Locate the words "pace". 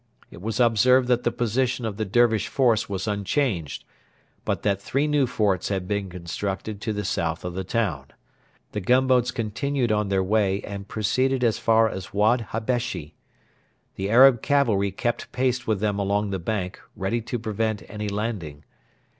15.31-15.67